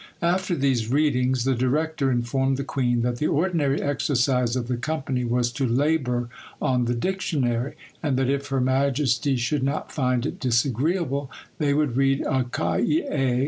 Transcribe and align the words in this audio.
After 0.23 0.55
these 0.55 0.89
readings, 0.89 1.43
the 1.43 1.53
director 1.53 2.09
informed 2.09 2.57
the 2.57 2.63
queen 2.63 3.03
that 3.03 3.17
the 3.17 3.27
ordinary 3.27 3.79
exercise 3.83 4.55
of 4.55 4.67
the 4.67 4.75
company 4.75 5.23
was 5.23 5.51
to 5.51 5.67
labour 5.67 6.27
on 6.59 6.85
the 6.85 6.95
dictionary; 6.95 7.75
and 8.01 8.17
that 8.17 8.27
if 8.27 8.47
her 8.47 8.59
majesty 8.61 9.35
should 9.35 9.61
not 9.61 9.91
find 9.91 10.25
it 10.25 10.39
disagreeable, 10.39 11.29
they 11.59 11.75
would 11.75 11.97
read 11.97 12.21
a 12.21 12.45
cahier. 12.45 13.09